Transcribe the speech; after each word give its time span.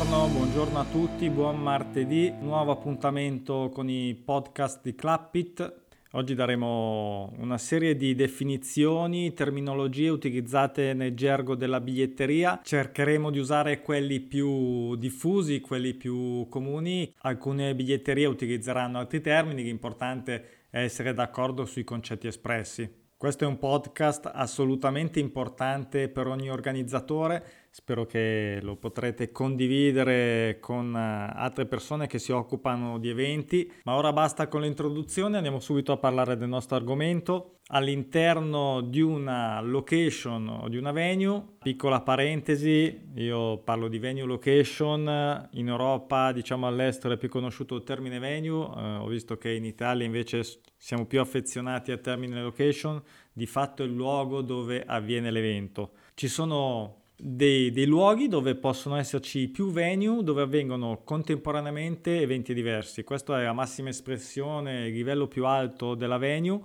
Buongiorno, 0.00 0.32
buongiorno 0.32 0.78
a 0.78 0.84
tutti, 0.86 1.28
buon 1.28 1.60
martedì, 1.60 2.32
nuovo 2.40 2.72
appuntamento 2.72 3.68
con 3.70 3.90
i 3.90 4.14
podcast 4.14 4.80
di 4.82 4.94
Clappit. 4.94 5.82
Oggi 6.12 6.34
daremo 6.34 7.30
una 7.36 7.58
serie 7.58 7.94
di 7.94 8.14
definizioni, 8.14 9.34
terminologie 9.34 10.08
utilizzate 10.08 10.94
nel 10.94 11.14
gergo 11.14 11.54
della 11.54 11.82
biglietteria. 11.82 12.60
Cercheremo 12.64 13.30
di 13.30 13.40
usare 13.40 13.82
quelli 13.82 14.20
più 14.20 14.96
diffusi, 14.96 15.60
quelli 15.60 15.92
più 15.92 16.46
comuni. 16.48 17.12
Alcune 17.18 17.74
biglietterie 17.74 18.24
utilizzeranno 18.24 18.98
altri 18.98 19.20
termini, 19.20 19.64
l'importante 19.64 20.68
è 20.70 20.80
essere 20.82 21.12
d'accordo 21.12 21.66
sui 21.66 21.84
concetti 21.84 22.26
espressi. 22.26 23.00
Questo 23.20 23.44
è 23.44 23.46
un 23.46 23.58
podcast 23.58 24.30
assolutamente 24.32 25.20
importante 25.20 26.08
per 26.08 26.26
ogni 26.26 26.48
organizzatore, 26.48 27.44
spero 27.72 28.04
che 28.04 28.58
lo 28.62 28.74
potrete 28.74 29.30
condividere 29.30 30.58
con 30.60 30.94
eh, 30.94 31.32
altre 31.32 31.66
persone 31.66 32.08
che 32.08 32.18
si 32.18 32.32
occupano 32.32 32.98
di 32.98 33.08
eventi, 33.08 33.72
ma 33.84 33.94
ora 33.94 34.12
basta 34.12 34.48
con 34.48 34.62
l'introduzione, 34.62 35.36
andiamo 35.36 35.60
subito 35.60 35.92
a 35.92 35.96
parlare 35.96 36.36
del 36.36 36.48
nostro 36.48 36.76
argomento. 36.76 37.54
All'interno 37.72 38.80
di 38.80 39.00
una 39.00 39.60
location 39.60 40.48
o 40.48 40.68
di 40.68 40.76
una 40.76 40.90
venue, 40.90 41.40
piccola 41.62 42.00
parentesi, 42.00 43.12
io 43.14 43.58
parlo 43.58 43.86
di 43.86 44.00
venue 44.00 44.24
location, 44.24 45.48
in 45.52 45.68
Europa 45.68 46.32
diciamo 46.32 46.66
all'estero 46.66 47.14
è 47.14 47.16
più 47.16 47.28
conosciuto 47.28 47.76
il 47.76 47.84
termine 47.84 48.18
venue, 48.18 48.68
eh, 48.76 48.96
ho 48.96 49.06
visto 49.06 49.36
che 49.36 49.52
in 49.52 49.64
Italia 49.64 50.04
invece 50.04 50.42
siamo 50.76 51.06
più 51.06 51.20
affezionati 51.20 51.92
al 51.92 52.00
termine 52.00 52.42
location, 52.42 53.00
di 53.32 53.46
fatto 53.46 53.84
è 53.84 53.86
il 53.86 53.92
luogo 53.92 54.40
dove 54.40 54.82
avviene 54.84 55.30
l'evento. 55.30 55.92
Ci 56.14 56.26
sono 56.26 57.00
dei, 57.20 57.70
dei, 57.70 57.86
luoghi 57.86 58.28
dove 58.28 58.54
possono 58.54 58.96
esserci 58.96 59.48
più 59.48 59.70
venue, 59.70 60.22
dove 60.22 60.42
avvengono 60.42 61.02
contemporaneamente 61.04 62.20
eventi 62.20 62.54
diversi. 62.54 63.04
Questa 63.04 63.40
è 63.40 63.44
la 63.44 63.52
massima 63.52 63.90
espressione, 63.90 64.86
il 64.86 64.94
livello 64.94 65.28
più 65.28 65.44
alto 65.46 65.94
della 65.94 66.18
venue 66.18 66.60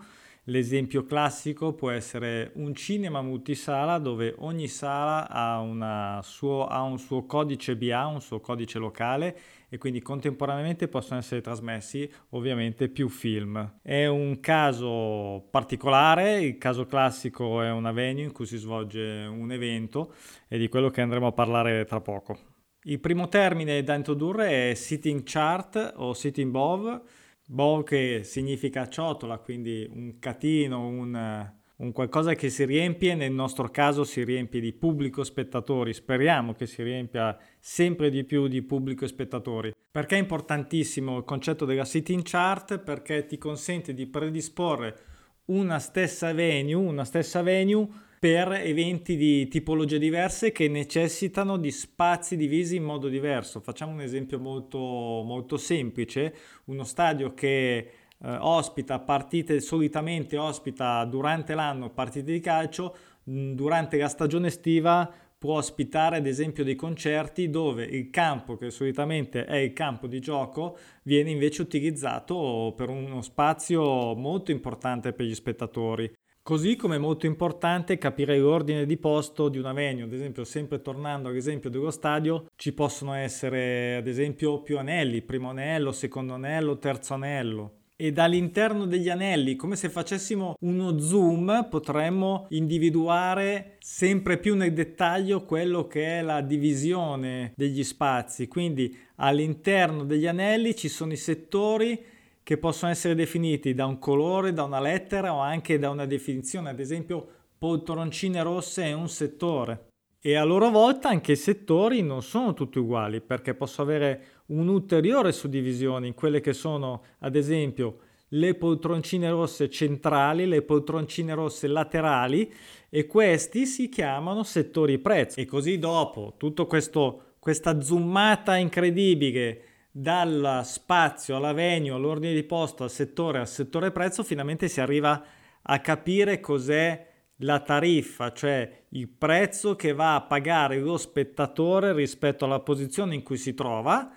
L'esempio 0.47 1.05
classico 1.05 1.73
può 1.73 1.89
essere 1.89 2.51
un 2.55 2.75
cinema 2.75 3.23
multisala 3.23 3.97
dove 3.97 4.35
ogni 4.37 4.67
sala 4.67 5.27
ha, 5.27 6.21
suo, 6.21 6.67
ha, 6.67 6.83
un 6.83 6.99
suo 6.99 7.25
codice 7.25 7.75
BA, 7.75 8.05
un 8.05 8.21
suo 8.21 8.39
codice 8.41 8.77
locale 8.77 9.35
e 9.69 9.79
quindi 9.79 10.03
contemporaneamente 10.03 10.87
possono 10.87 11.19
essere 11.19 11.41
trasmessi 11.41 12.07
ovviamente 12.29 12.89
più 12.89 13.09
film. 13.09 13.79
È 13.81 14.05
un 14.05 14.39
caso 14.39 15.47
particolare, 15.49 16.41
il 16.41 16.59
caso 16.59 16.85
classico 16.85 17.63
è 17.63 17.71
una 17.71 17.91
venue 17.91 18.21
in 18.21 18.31
cui 18.31 18.45
si 18.45 18.57
svolge 18.57 19.25
un 19.27 19.51
evento 19.51 20.13
e 20.47 20.59
di 20.59 20.69
quello 20.69 20.91
che 20.91 21.01
andremo 21.01 21.25
a 21.25 21.31
parlare 21.31 21.85
tra 21.85 22.01
poco. 22.01 22.37
Il 22.83 22.99
primo 22.99 23.29
termine 23.29 23.81
da 23.81 23.95
introdurre 23.95 24.69
è 24.69 24.73
sitting 24.75 25.23
chart 25.25 25.93
o 25.95 26.13
sitting 26.13 26.51
bove 26.51 27.01
Bow 27.47 27.83
che 27.83 28.21
significa 28.23 28.87
ciotola, 28.87 29.37
quindi 29.37 29.87
un 29.91 30.17
catino, 30.17 30.87
un, 30.87 31.51
un, 31.75 31.91
qualcosa 31.91 32.33
che 32.33 32.49
si 32.49 32.65
riempie, 32.65 33.13
nel 33.13 33.31
nostro 33.31 33.69
caso 33.69 34.03
si 34.03 34.23
riempie 34.23 34.59
di 34.59 34.73
pubblico 34.73 35.23
spettatori, 35.23 35.93
speriamo 35.93 36.53
che 36.53 36.65
si 36.65 36.81
riempia 36.81 37.37
sempre 37.59 38.09
di 38.09 38.23
più 38.23 38.47
di 38.47 38.63
pubblico 38.63 39.05
spettatori. 39.05 39.73
Perché 39.91 40.15
è 40.15 40.19
importantissimo 40.19 41.17
il 41.17 41.23
concetto 41.23 41.65
della 41.65 41.85
sitting 41.85 42.23
chart? 42.23 42.79
Perché 42.79 43.27
ti 43.27 43.37
consente 43.37 43.93
di 43.93 44.07
predisporre 44.07 44.97
una 45.45 45.77
stessa 45.77 46.33
venue, 46.33 46.73
una 46.73 47.05
stessa 47.05 47.43
venue 47.43 47.87
per 48.19 48.51
eventi 48.53 49.15
di 49.15 49.47
tipologie 49.47 49.99
diverse 49.99 50.51
che 50.51 50.67
necessitano 50.67 51.57
di 51.57 51.71
spazi 51.71 52.35
divisi 52.35 52.77
in 52.77 52.83
modo 52.83 53.07
diverso. 53.07 53.59
Facciamo 53.59 53.91
un 53.91 54.01
esempio 54.01 54.39
molto, 54.39 54.79
molto 54.79 55.57
semplice, 55.57 56.33
uno 56.65 56.83
stadio 56.83 57.33
che 57.33 57.77
eh, 57.77 58.37
ospita 58.39 58.99
partite, 58.99 59.59
solitamente 59.59 60.37
ospita 60.37 61.03
durante 61.05 61.53
l'anno 61.53 61.89
partite 61.89 62.31
di 62.31 62.39
calcio, 62.39 62.95
durante 63.23 63.97
la 63.97 64.07
stagione 64.07 64.47
estiva 64.47 65.11
può 65.37 65.57
ospitare 65.57 66.17
ad 66.17 66.25
esempio 66.25 66.63
dei 66.63 66.75
concerti 66.75 67.49
dove 67.49 67.83
il 67.83 68.09
campo 68.09 68.55
che 68.55 68.71
solitamente 68.71 69.45
è 69.45 69.57
il 69.57 69.73
campo 69.73 70.07
di 70.07 70.19
gioco 70.19 70.77
viene 71.03 71.29
invece 71.29 71.61
utilizzato 71.61 72.73
per 72.75 72.89
uno 72.89 73.21
spazio 73.21 74.15
molto 74.15 74.51
importante 74.51 75.13
per 75.13 75.25
gli 75.25 75.35
spettatori. 75.35 76.11
Così 76.47 76.75
come 76.75 76.97
è 76.97 76.99
molto 76.99 77.25
importante 77.25 77.97
capire 77.97 78.37
l'ordine 78.37 78.85
di 78.85 78.97
posto 78.97 79.49
di 79.49 79.57
una 79.57 79.73
venue, 79.73 80.03
ad 80.03 80.13
esempio 80.13 80.43
sempre 80.43 80.79
tornando 80.79 81.29
all'esempio 81.29 81.71
dello 81.71 81.89
stadio, 81.89 82.51
ci 82.55 82.71
possono 82.71 83.15
essere 83.15 83.95
ad 83.95 84.05
esempio 84.05 84.61
più 84.61 84.77
anelli, 84.77 85.23
primo 85.23 85.49
anello, 85.49 85.91
secondo 85.91 86.33
anello, 86.33 86.77
terzo 86.77 87.15
anello. 87.15 87.77
E 87.95 88.11
dall'interno 88.11 88.85
degli 88.85 89.09
anelli, 89.09 89.55
come 89.55 89.75
se 89.75 89.89
facessimo 89.89 90.57
uno 90.59 90.99
zoom, 90.99 91.65
potremmo 91.67 92.45
individuare 92.49 93.77
sempre 93.79 94.37
più 94.37 94.55
nel 94.55 94.73
dettaglio 94.73 95.45
quello 95.45 95.87
che 95.87 96.19
è 96.19 96.21
la 96.21 96.41
divisione 96.41 97.53
degli 97.55 97.83
spazi. 97.83 98.47
Quindi 98.47 98.95
all'interno 99.15 100.03
degli 100.03 100.27
anelli 100.27 100.75
ci 100.75 100.89
sono 100.89 101.11
i 101.11 101.17
settori 101.17 102.13
che 102.45 102.59
possono 102.59 102.91
essere 102.91 103.15
definiti 103.15 103.73
da 103.73 103.87
un 103.87 103.97
colore, 103.97 104.53
da 104.53 104.61
una 104.61 104.79
lettera 104.79 105.33
o 105.33 105.39
anche 105.39 105.79
da 105.79 105.89
una 105.89 106.05
definizione, 106.05 106.69
ad 106.69 106.79
esempio 106.79 107.27
poltroncine 107.57 108.43
rosse 108.43 108.83
è 108.83 108.93
un 108.93 109.09
settore. 109.09 109.87
E 110.21 110.35
a 110.35 110.43
loro 110.43 110.69
volta 110.69 111.09
anche 111.09 111.31
i 111.31 111.37
settori 111.37 112.03
non 112.03 112.21
sono 112.21 112.53
tutti 112.53 112.77
uguali 112.77 113.19
perché 113.19 113.55
posso 113.55 113.81
avere 113.81 114.43
un'ulteriore 114.47 115.31
suddivisione 115.31 116.05
in 116.05 116.13
quelle 116.13 116.39
che 116.39 116.53
sono 116.53 117.01
ad 117.19 117.35
esempio 117.35 117.97
le 118.27 118.53
poltroncine 118.53 119.27
rosse 119.31 119.67
centrali, 119.67 120.45
le 120.45 120.61
poltroncine 120.61 121.33
rosse 121.33 121.65
laterali 121.65 122.53
e 122.91 123.07
questi 123.07 123.65
si 123.65 123.89
chiamano 123.89 124.43
settori 124.43 124.99
prezzo. 124.99 125.39
E 125.39 125.45
così 125.45 125.79
dopo 125.79 126.35
tutto 126.37 126.67
questo, 126.67 127.33
questa 127.39 127.81
zoomata 127.81 128.55
incredibile 128.55 129.73
dal 129.97 130.59
spazio 130.65 131.37
alla 131.37 131.53
venue, 131.53 131.91
all'ordine 131.91 132.33
di 132.33 132.43
posto, 132.43 132.83
al 132.83 132.91
settore, 132.91 133.39
al 133.39 133.47
settore 133.47 133.91
prezzo, 133.91 134.23
finalmente 134.23 134.67
si 134.67 134.81
arriva 134.81 135.23
a 135.61 135.79
capire 135.79 136.41
cos'è 136.41 137.13
la 137.37 137.61
tariffa, 137.61 138.33
cioè 138.33 138.87
il 138.89 139.07
prezzo 139.07 139.77
che 139.77 139.93
va 139.93 140.15
a 140.15 140.21
pagare 140.21 140.79
lo 140.79 140.97
spettatore 140.97 141.93
rispetto 141.93 142.43
alla 142.43 142.59
posizione 142.59 143.15
in 143.15 143.23
cui 143.23 143.37
si 143.37 143.53
trova 143.53 144.11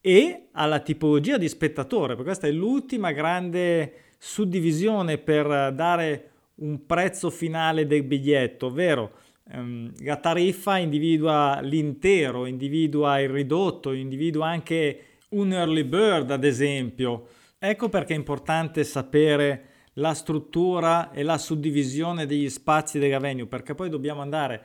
e 0.00 0.48
alla 0.50 0.80
tipologia 0.80 1.38
di 1.38 1.48
spettatore, 1.48 2.08
perché 2.08 2.24
questa 2.24 2.48
è 2.48 2.50
l'ultima 2.50 3.12
grande 3.12 4.14
suddivisione 4.18 5.18
per 5.18 5.72
dare 5.72 6.30
un 6.56 6.86
prezzo 6.86 7.30
finale 7.30 7.86
del 7.86 8.02
biglietto, 8.02 8.66
ovvero 8.66 9.12
ehm, 9.48 9.92
la 10.00 10.16
tariffa 10.16 10.76
individua 10.76 11.60
l'intero, 11.62 12.46
individua 12.46 13.20
il 13.20 13.28
ridotto, 13.28 13.92
individua 13.92 14.48
anche 14.48 15.04
un 15.30 15.52
early 15.52 15.84
bird 15.84 16.30
ad 16.30 16.44
esempio. 16.44 17.28
Ecco 17.58 17.88
perché 17.88 18.14
è 18.14 18.16
importante 18.16 18.84
sapere 18.84 19.64
la 19.94 20.14
struttura 20.14 21.10
e 21.10 21.22
la 21.22 21.38
suddivisione 21.38 22.26
degli 22.26 22.48
spazi 22.48 22.98
della 22.98 23.18
venue, 23.18 23.46
perché 23.46 23.74
poi 23.74 23.88
dobbiamo 23.88 24.22
andare 24.22 24.62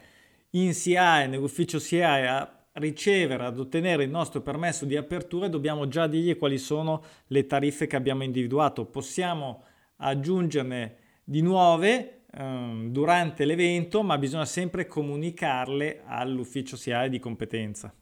in 0.52 0.74
CI, 0.74 1.28
nell'ufficio 1.28 1.80
CI 1.80 2.02
a 2.02 2.66
ricevere, 2.74 3.46
ad 3.46 3.60
ottenere 3.60 4.04
il 4.04 4.10
nostro 4.10 4.42
permesso 4.42 4.86
di 4.86 4.96
apertura 4.96 5.48
e 5.48 5.50
dobbiamo 5.50 5.88
già 5.88 6.08
dirgli 6.08 6.38
quali 6.38 6.58
sono 6.58 7.04
le 7.28 7.46
tariffe 7.46 7.88
che 7.88 7.96
abbiamo 7.96 8.24
individuato. 8.24 8.86
Possiamo 8.86 9.64
aggiungerne 9.98 10.96
di 11.24 11.42
nuove 11.42 12.26
um, 12.38 12.90
durante 12.92 13.46
l'evento, 13.46 14.04
ma 14.04 14.18
bisogna 14.18 14.46
sempre 14.46 14.88
comunicarle 14.88 16.04
all'ufficio 16.06 16.78
CI 16.78 17.10
di 17.10 17.20
competenza. 17.20 17.94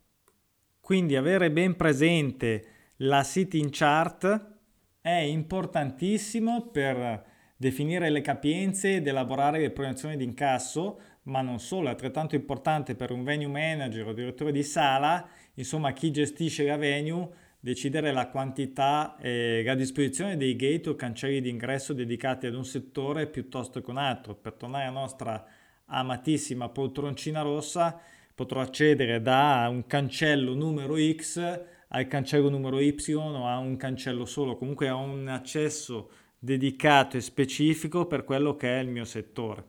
Quindi 0.83 1.15
avere 1.15 1.49
ben 1.49 1.77
presente 1.77 2.65
la 2.97 3.23
sitting 3.23 3.69
chart 3.71 4.51
è 4.99 5.15
importantissimo 5.15 6.71
per 6.71 7.23
definire 7.55 8.09
le 8.09 8.19
capienze 8.19 8.95
ed 8.95 9.07
elaborare 9.07 9.61
le 9.61 9.71
proiezioni 9.71 10.17
di 10.17 10.25
incasso, 10.25 10.99
ma 11.23 11.39
non 11.39 11.61
solo, 11.61 11.87
è 11.87 11.91
altrettanto 11.91 12.35
importante 12.35 12.95
per 12.95 13.11
un 13.11 13.23
venue 13.23 13.47
manager 13.47 14.07
o 14.07 14.11
direttore 14.11 14.51
di 14.51 14.61
sala, 14.61 15.25
insomma 15.53 15.93
chi 15.93 16.11
gestisce 16.11 16.65
la 16.65 16.75
venue, 16.75 17.29
decidere 17.61 18.11
la 18.11 18.27
quantità 18.27 19.15
e 19.21 19.63
la 19.63 19.75
disposizione 19.75 20.35
dei 20.35 20.57
gate 20.57 20.89
o 20.89 20.95
cancelli 20.95 21.39
d'ingresso 21.39 21.93
dedicati 21.93 22.45
ad 22.45 22.55
un 22.55 22.65
settore 22.65 23.27
piuttosto 23.27 23.81
che 23.81 23.89
un 23.89 23.99
altro. 23.99 24.35
Per 24.35 24.51
tornare 24.55 24.87
alla 24.87 24.99
nostra 24.99 25.45
amatissima 25.85 26.67
poltroncina 26.67 27.39
rossa, 27.39 28.01
potrò 28.35 28.61
accedere 28.61 29.21
da 29.21 29.67
un 29.69 29.85
cancello 29.85 30.53
numero 30.53 30.95
X 30.97 31.61
al 31.95 32.07
cancello 32.07 32.49
numero 32.49 32.79
Y 32.79 33.13
o 33.13 33.45
a 33.45 33.59
un 33.59 33.77
cancello 33.77 34.25
solo, 34.25 34.55
comunque 34.57 34.87
a 34.87 34.95
un 34.95 35.27
accesso 35.27 36.09
dedicato 36.39 37.17
e 37.17 37.21
specifico 37.21 38.07
per 38.07 38.23
quello 38.23 38.55
che 38.55 38.77
è 38.77 38.81
il 38.81 38.89
mio 38.89 39.05
settore. 39.05 39.63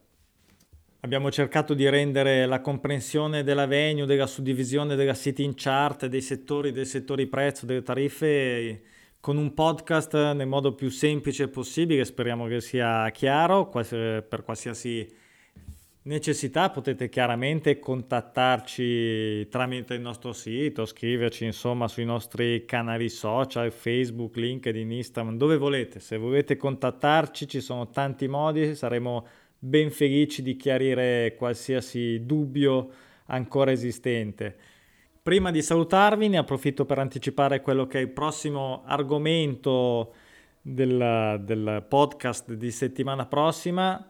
Abbiamo 1.00 1.31
cercato 1.31 1.75
di 1.75 1.87
rendere 1.87 2.46
la 2.46 2.62
comprensione 2.62 3.43
della 3.43 3.66
venue, 3.66 4.06
della 4.06 4.26
suddivisione 4.26 4.96
della 4.96 5.12
sitting 5.12 5.52
chart, 5.55 6.06
dei 6.06 6.22
settori, 6.22 6.72
dei 6.72 6.87
settori 6.87 7.26
prezzo, 7.26 7.66
delle 7.66 7.82
tariffe 7.82 8.82
con 9.20 9.37
un 9.37 9.52
podcast 9.52 10.32
nel 10.32 10.46
modo 10.46 10.75
più 10.75 10.88
semplice 10.88 11.49
possibile. 11.49 12.06
Speriamo 12.06 12.46
che 12.46 12.62
sia 12.62 13.11
chiaro 13.11 13.69
per 13.69 14.43
qualsiasi 14.43 15.06
necessità 16.05 16.71
potete 16.71 17.09
chiaramente 17.09 17.79
contattarci 17.79 19.49
tramite 19.49 19.95
il 19.95 20.01
nostro 20.01 20.33
sito, 20.33 20.85
scriverci 20.85 21.45
insomma 21.45 21.89
sui 21.89 22.05
nostri 22.05 22.65
canali 22.65 23.09
social, 23.09 23.71
Facebook, 23.71 24.37
LinkedIn, 24.37 24.91
Instagram, 24.91 25.37
dove 25.37 25.56
volete. 25.56 26.01
Se 26.01 26.17
volete 26.17 26.56
contattarci 26.56 27.49
ci 27.49 27.61
sono 27.61 27.89
tanti 27.89 28.29
modi, 28.29 28.75
saremo 28.75 29.27
ben 29.59 29.91
felici 29.91 30.43
di 30.43 30.56
chiarire 30.56 31.35
qualsiasi 31.37 32.25
dubbio 32.25 32.91
ancora 33.27 33.71
esistente. 33.71 34.57
Prima 35.23 35.50
di 35.50 35.62
salutarvi 35.62 36.29
ne 36.29 36.37
approfitto 36.37 36.85
per 36.85 36.99
anticipare 36.99 37.62
quello 37.62 37.87
che 37.87 37.99
è 37.99 38.03
il 38.03 38.11
prossimo 38.11 38.83
argomento 38.85 40.12
del, 40.61 41.41
del 41.43 41.87
podcast 41.89 42.53
di 42.53 42.71
settimana 42.71 43.25
prossima, 43.25 44.07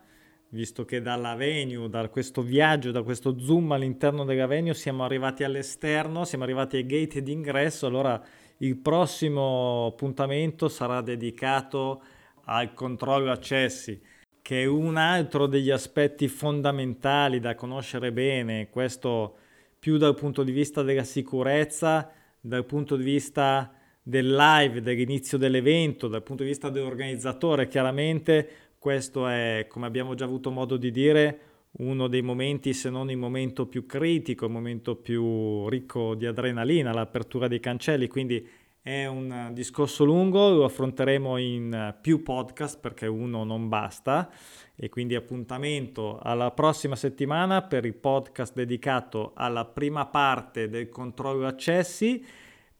visto 0.54 0.84
che 0.84 1.02
dalla 1.02 1.34
venue, 1.34 1.88
da 1.88 2.08
questo 2.08 2.40
viaggio, 2.40 2.92
da 2.92 3.02
questo 3.02 3.38
zoom 3.38 3.72
all'interno 3.72 4.24
della 4.24 4.46
venue 4.46 4.72
siamo 4.72 5.04
arrivati 5.04 5.42
all'esterno, 5.42 6.24
siamo 6.24 6.44
arrivati 6.44 6.76
ai 6.76 6.86
gate 6.86 7.22
d'ingresso, 7.22 7.86
allora 7.86 8.22
il 8.58 8.76
prossimo 8.76 9.86
appuntamento 9.86 10.68
sarà 10.68 11.00
dedicato 11.00 12.02
al 12.44 12.72
controllo 12.72 13.32
accessi 13.32 14.00
che 14.40 14.62
è 14.62 14.66
un 14.66 14.96
altro 14.98 15.46
degli 15.46 15.70
aspetti 15.70 16.28
fondamentali 16.28 17.40
da 17.40 17.54
conoscere 17.54 18.12
bene, 18.12 18.68
questo 18.68 19.38
più 19.78 19.96
dal 19.96 20.14
punto 20.14 20.42
di 20.42 20.52
vista 20.52 20.82
della 20.82 21.02
sicurezza, 21.02 22.12
dal 22.40 22.66
punto 22.66 22.94
di 22.96 23.04
vista 23.04 23.72
del 24.02 24.34
live, 24.34 24.82
dell'inizio 24.82 25.38
dell'evento, 25.38 26.08
dal 26.08 26.22
punto 26.22 26.42
di 26.42 26.50
vista 26.50 26.68
dell'organizzatore, 26.68 27.68
chiaramente 27.68 28.48
questo 28.84 29.26
è, 29.26 29.64
come 29.66 29.86
abbiamo 29.86 30.12
già 30.12 30.26
avuto 30.26 30.50
modo 30.50 30.76
di 30.76 30.90
dire, 30.90 31.38
uno 31.78 32.06
dei 32.06 32.20
momenti, 32.20 32.75
se 32.75 32.90
non 32.90 33.08
il 33.10 33.16
momento 33.16 33.64
più 33.64 33.86
critico, 33.86 34.44
il 34.44 34.50
momento 34.50 34.94
più 34.94 35.66
ricco 35.70 36.14
di 36.14 36.26
adrenalina, 36.26 36.92
l'apertura 36.92 37.48
dei 37.48 37.60
cancelli, 37.60 38.08
quindi 38.08 38.46
è 38.82 39.06
un 39.06 39.52
discorso 39.54 40.04
lungo, 40.04 40.50
lo 40.50 40.64
affronteremo 40.64 41.38
in 41.38 41.94
più 42.02 42.22
podcast 42.22 42.78
perché 42.78 43.06
uno 43.06 43.42
non 43.42 43.70
basta 43.70 44.31
e 44.76 44.90
quindi 44.90 45.14
appuntamento 45.14 46.19
alla 46.19 46.50
prossima 46.50 46.94
settimana 46.94 47.62
per 47.62 47.87
il 47.87 47.94
podcast 47.94 48.52
dedicato 48.52 49.32
alla 49.34 49.64
prima 49.64 50.04
parte 50.04 50.69
del 50.69 50.90
controllo 50.90 51.46
accessi. 51.46 52.22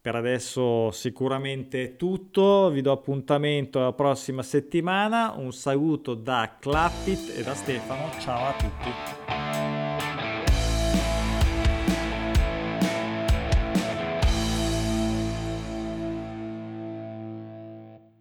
Per 0.04 0.14
adesso 0.14 0.90
sicuramente 0.90 1.82
è 1.82 1.96
tutto, 1.96 2.68
vi 2.68 2.82
do 2.82 2.92
appuntamento 2.92 3.78
alla 3.78 3.94
prossima 3.94 4.42
settimana, 4.42 5.32
un 5.34 5.50
saluto 5.50 6.12
da 6.12 6.56
Clappit 6.60 7.38
e 7.38 7.42
da 7.42 7.54
Stefano, 7.54 8.10
ciao 8.20 8.48
a 8.48 8.52
tutti. 8.52 9.13